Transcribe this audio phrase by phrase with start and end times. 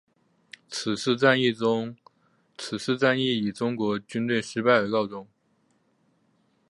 [0.67, 1.53] 此次战役
[3.37, 5.27] 以中国军队失败而告终。